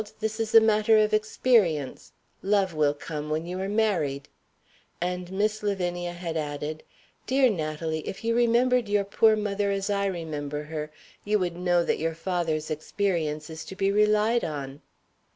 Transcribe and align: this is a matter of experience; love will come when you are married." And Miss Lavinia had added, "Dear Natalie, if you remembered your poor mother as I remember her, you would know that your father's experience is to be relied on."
this 0.19 0.39
is 0.39 0.55
a 0.55 0.59
matter 0.59 0.97
of 0.97 1.13
experience; 1.13 2.11
love 2.41 2.73
will 2.73 2.95
come 2.95 3.29
when 3.29 3.45
you 3.45 3.61
are 3.61 3.69
married." 3.69 4.27
And 4.99 5.31
Miss 5.31 5.61
Lavinia 5.61 6.13
had 6.13 6.35
added, 6.35 6.81
"Dear 7.27 7.51
Natalie, 7.51 7.99
if 8.07 8.23
you 8.23 8.33
remembered 8.33 8.89
your 8.89 9.03
poor 9.05 9.35
mother 9.35 9.69
as 9.69 9.91
I 9.91 10.07
remember 10.07 10.63
her, 10.63 10.91
you 11.23 11.37
would 11.37 11.55
know 11.55 11.83
that 11.83 11.99
your 11.99 12.15
father's 12.15 12.71
experience 12.71 13.47
is 13.51 13.63
to 13.65 13.75
be 13.75 13.91
relied 13.91 14.43
on." 14.43 14.81